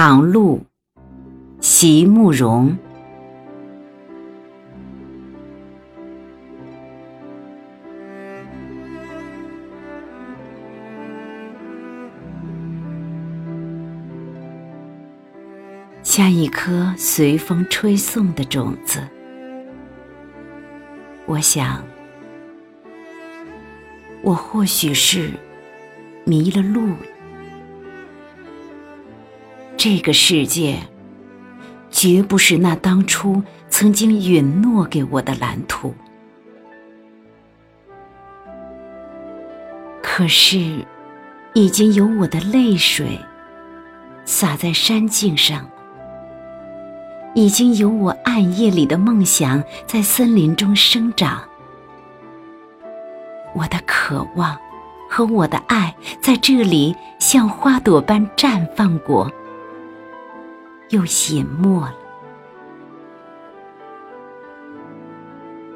[0.00, 0.60] 唐露，
[1.60, 2.78] 席慕容。
[16.04, 19.00] 像一颗随风吹送的种子，
[21.26, 21.82] 我想，
[24.22, 25.32] 我或许是
[26.24, 26.92] 迷了路。
[29.78, 30.76] 这个世界，
[31.88, 35.94] 绝不是那当初曾经允诺给我的蓝图。
[40.02, 40.84] 可是，
[41.54, 43.20] 已经有我的泪水
[44.24, 45.64] 洒在山径上。
[47.34, 51.40] 已经有我暗夜里的梦想在森林中生长，
[53.54, 54.58] 我的渴望
[55.08, 59.30] 和我的爱在这里像花朵般绽放过，
[60.90, 61.94] 又隐没了。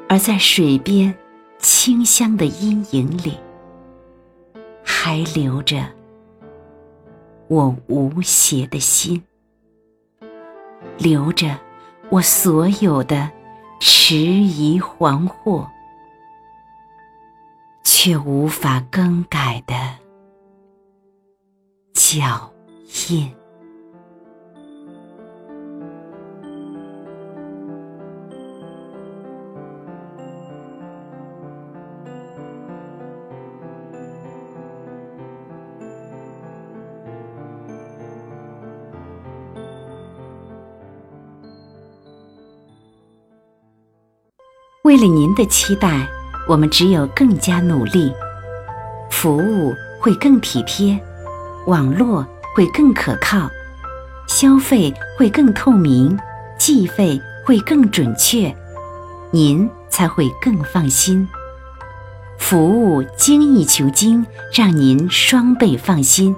[0.09, 1.13] 而在水边
[1.57, 3.37] 清香的阴影里，
[4.83, 5.85] 还留着
[7.47, 9.23] 我无邪的心。
[10.99, 11.57] 留着
[12.09, 13.31] 我所有的
[13.79, 15.67] 迟疑惶惑，
[17.83, 19.73] 却无法更改的
[21.93, 22.51] 脚
[23.09, 23.42] 印。
[44.93, 46.07] 为了您的期待，
[46.47, 48.13] 我们只有更加努力，
[49.09, 50.99] 服务会更体贴，
[51.65, 53.49] 网络会更可靠，
[54.27, 56.15] 消费会更透明，
[56.59, 58.55] 计费会更准确，
[59.31, 61.27] 您才会更放心。
[62.37, 64.23] 服务精益求精，
[64.53, 66.35] 让您双倍放心。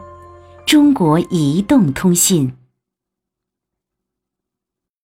[0.66, 2.54] 中国移动通信。